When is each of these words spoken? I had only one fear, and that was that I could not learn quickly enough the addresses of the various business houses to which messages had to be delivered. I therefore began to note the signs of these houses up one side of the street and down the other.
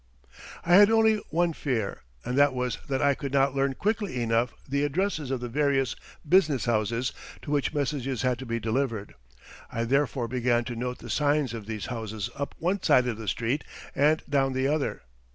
I 0.65 0.77
had 0.77 0.89
only 0.89 1.17
one 1.29 1.53
fear, 1.53 2.01
and 2.25 2.35
that 2.35 2.55
was 2.55 2.79
that 2.89 3.03
I 3.03 3.13
could 3.13 3.31
not 3.31 3.53
learn 3.53 3.75
quickly 3.75 4.19
enough 4.23 4.51
the 4.67 4.83
addresses 4.83 5.29
of 5.29 5.41
the 5.41 5.47
various 5.47 5.95
business 6.27 6.65
houses 6.65 7.13
to 7.43 7.51
which 7.51 7.71
messages 7.71 8.23
had 8.23 8.39
to 8.39 8.47
be 8.47 8.59
delivered. 8.59 9.13
I 9.71 9.83
therefore 9.83 10.27
began 10.27 10.63
to 10.63 10.75
note 10.75 10.97
the 10.97 11.09
signs 11.11 11.53
of 11.53 11.67
these 11.67 11.85
houses 11.85 12.31
up 12.35 12.55
one 12.57 12.81
side 12.81 13.05
of 13.07 13.19
the 13.19 13.27
street 13.27 13.63
and 13.93 14.23
down 14.27 14.53
the 14.53 14.67
other. 14.67 15.03